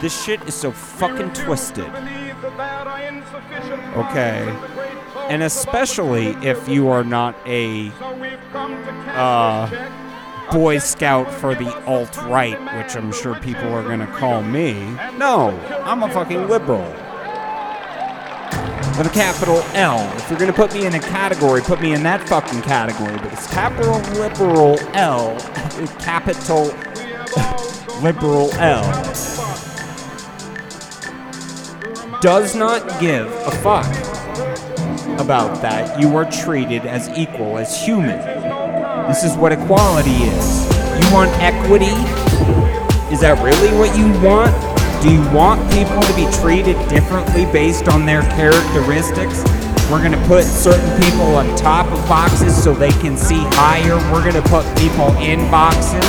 [0.01, 1.89] This shit is so fucking twisted.
[3.95, 4.47] Okay.
[5.30, 7.91] And especially if you are not a
[9.13, 9.70] uh,
[10.51, 14.74] Boy Scout for the alt right, which I'm sure people are gonna call me.
[15.18, 15.49] No,
[15.84, 16.93] I'm a fucking liberal.
[18.98, 20.12] With a capital L.
[20.18, 23.16] If you're gonna put me in a category, put me in that fucking category.
[23.18, 25.38] But it's capital liberal L,
[26.00, 26.66] capital
[28.02, 28.82] liberal L.
[32.22, 33.86] Does not give a fuck
[35.20, 36.00] about that.
[36.00, 38.18] You are treated as equal, as human.
[39.08, 40.66] This is what equality is.
[41.06, 41.86] You want equity?
[43.14, 44.76] Is that really what you want?
[45.02, 49.43] Do you want people to be treated differently based on their characteristics?
[49.91, 53.95] We're gonna put certain people on top of boxes so they can see higher.
[54.12, 56.02] We're gonna put people in boxes.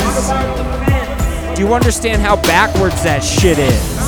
[1.55, 3.99] Do you understand how backwards that shit is?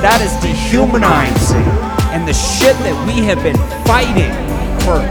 [0.00, 1.66] That is dehumanizing.
[2.14, 4.30] And the shit that we have been fighting
[4.86, 5.02] for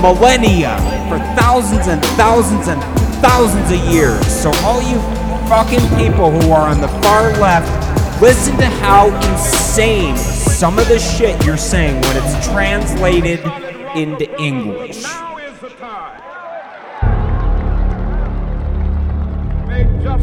[0.00, 0.78] millennia,
[1.08, 2.82] for thousands and thousands and
[3.20, 4.26] thousands of years.
[4.26, 4.98] So, all you
[5.48, 7.87] fucking people who are on the far left,
[8.20, 13.38] listen to how insane some of the shit you're saying when it's translated
[13.94, 15.04] into English.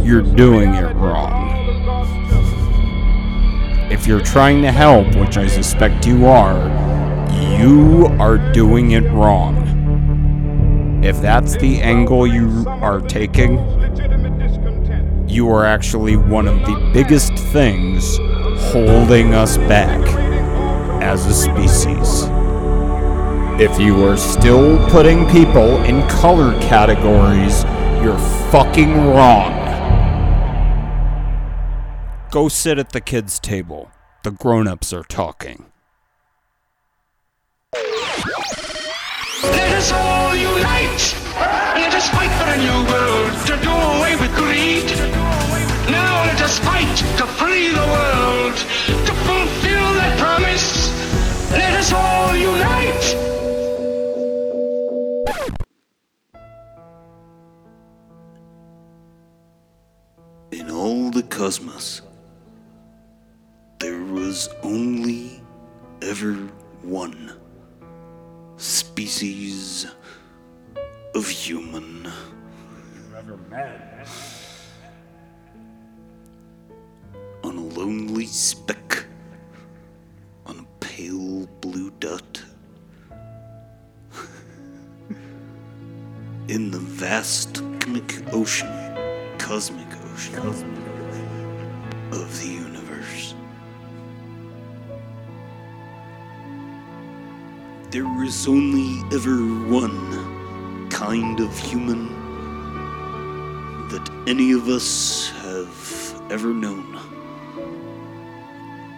[0.06, 1.46] You're doing it wrong.
[3.90, 6.68] If you're trying to help, which I suspect you are,
[7.58, 9.56] you are doing it wrong.
[11.02, 13.58] If that's the angle you are taking,
[15.28, 18.18] you are actually one of the biggest things
[18.72, 20.02] holding us back
[21.02, 22.24] as a species.
[23.60, 27.64] If you are still putting people in color categories,
[28.04, 28.20] you're
[28.52, 29.54] fucking wrong.
[32.32, 33.92] Go sit at the kids' table.
[34.24, 35.66] The grown ups are talking.
[39.44, 41.16] Let us all unite!
[41.76, 44.95] Let us fight for a new world to do away with greed!
[46.60, 48.56] Now let us fight to free the world,
[49.06, 50.90] to fulfill that promise!
[51.52, 53.16] Let us all unite!
[60.52, 62.02] In all the cosmos,
[63.80, 65.42] there was only
[66.02, 66.34] ever
[66.84, 67.34] one
[68.58, 69.88] species
[71.16, 72.04] of human.
[72.04, 73.95] You Ever met?
[77.46, 79.06] On a lonely speck
[80.48, 82.42] on a pale blue dot.
[86.48, 88.68] In the vast cosmic ocean,
[89.38, 90.40] cosmic ocean
[92.12, 93.36] of the universe.
[97.92, 99.38] There is only ever
[99.70, 102.08] one kind of human
[103.90, 106.98] that any of us have ever known.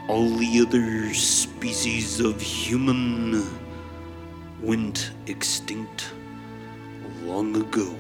[0.07, 3.43] All the other species of human
[4.61, 6.13] went extinct
[7.23, 7.93] long ago.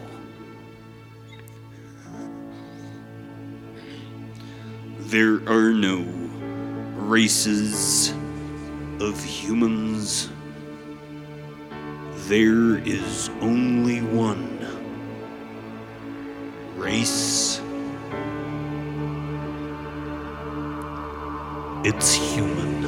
[4.99, 6.05] There are no
[6.95, 8.13] races
[8.99, 10.29] of humans.
[12.27, 14.59] There is only one
[16.75, 17.46] race.
[21.89, 22.83] It's human.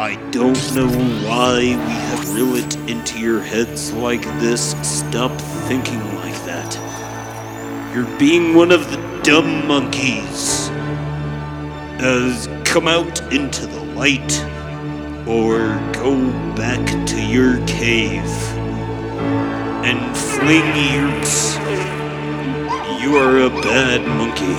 [0.00, 0.88] I don't know
[1.28, 4.70] why we have drill it into your heads like this.
[4.80, 6.74] Stop thinking like that.
[7.94, 10.70] You're being one of the dumb monkeys.
[12.00, 14.32] As come out into the light
[15.28, 15.58] or
[15.92, 16.16] go
[16.56, 18.32] back to your cave
[19.84, 21.63] and fling ears.
[23.04, 24.56] You are a bad monkey.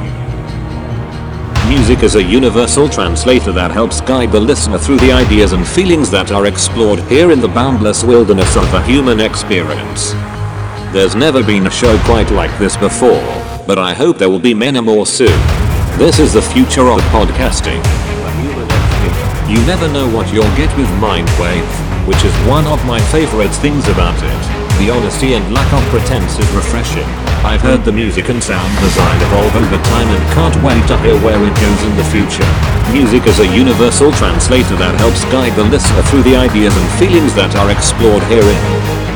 [1.71, 6.11] Music is a universal translator that helps guide the listener through the ideas and feelings
[6.11, 10.11] that are explored here in the boundless wilderness of the human experience.
[10.91, 13.23] There's never been a show quite like this before,
[13.65, 15.39] but I hope there will be many more soon.
[15.97, 17.79] This is the future of podcasting.
[19.49, 21.71] You never know what you'll get with Mindwave,
[22.05, 24.41] which is one of my favorite things about it.
[24.77, 27.07] The honesty and lack of pretense is refreshing.
[27.41, 31.17] I've heard the music and sound design evolve over time and can't wait to hear
[31.25, 32.45] where it goes in the future.
[32.93, 37.33] Music is a universal translator that helps guide the listener through the ideas and feelings
[37.33, 38.61] that are explored herein.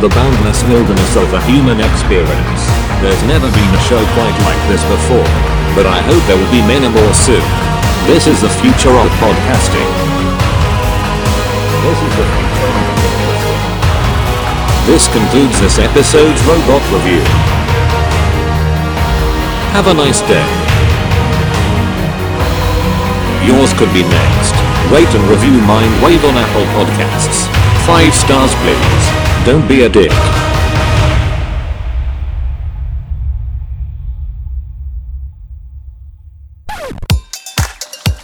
[0.02, 2.62] The boundless wilderness of the human experience.
[3.06, 5.30] There's never been a show quite like this before,
[5.78, 7.46] but I hope there will be many more soon.
[8.10, 9.90] This is the future of podcasting.
[11.86, 13.46] This is the future of podcasting.
[14.90, 17.22] This concludes this episode's robot review.
[19.76, 20.46] Have a nice day.
[23.46, 24.56] Yours could be next.
[24.90, 27.46] Rate and review Mindwave on Apple Podcasts.
[27.86, 29.46] 5 stars please.
[29.46, 30.14] Don't be a dick.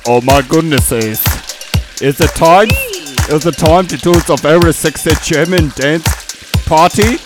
[0.07, 1.21] Oh my goodness, is
[2.01, 2.69] is it time?
[3.29, 6.07] Is it time to do the very sexy German dance
[6.65, 7.19] party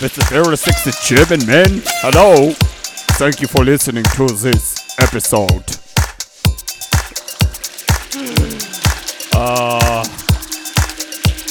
[0.00, 1.82] with the very sexy German men?
[2.02, 2.54] Hello,
[3.16, 5.64] thank you for listening to this episode.
[9.34, 10.04] Uh,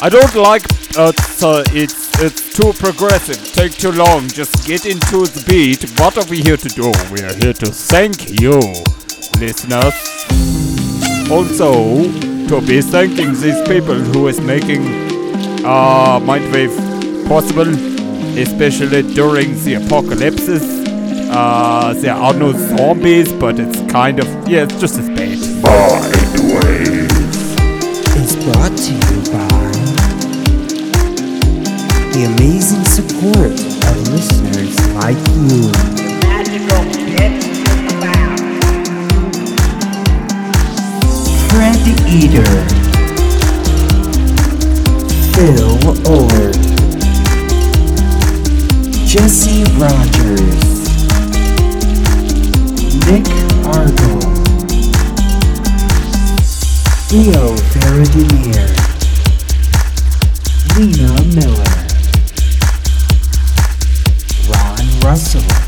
[0.01, 0.63] I don't like
[0.97, 3.41] uh, so it's it's too progressive.
[3.53, 4.27] Take too long.
[4.27, 5.89] Just get into the beat.
[5.99, 6.91] What are we here to do?
[7.11, 8.59] We are here to thank you,
[9.39, 9.95] listeners.
[11.31, 12.03] Also,
[12.47, 14.85] to be thanking these people who is making
[15.65, 16.75] uh, Mindwave
[17.27, 17.69] possible,
[18.37, 20.83] especially during the apocalypses.
[21.35, 25.37] Uh, there are no zombies, but it's kind of yeah, it's just as bad.
[25.65, 27.09] Mindwave
[28.21, 29.71] is brought to you by
[32.13, 35.71] the amazing support of listeners like you.
[36.21, 36.83] Magical
[41.49, 42.53] Fred Eater,
[45.33, 45.77] Phil
[46.09, 46.53] Ord,
[49.07, 50.72] Jesse Rogers,
[53.05, 53.27] Nick
[53.65, 54.19] Argo,
[57.09, 58.69] Theo Veradimir,
[60.75, 61.73] Lena Miller,
[64.47, 65.62] Ron Russell,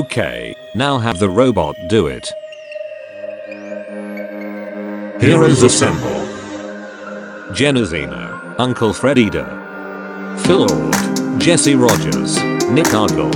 [0.00, 2.32] Okay, now have the robot do it.
[5.20, 6.24] Heroes Assemble.
[7.52, 9.44] Genazina, Uncle Fredida,
[10.40, 13.28] Phil Ord, Jesse Rogers, Nick Argle,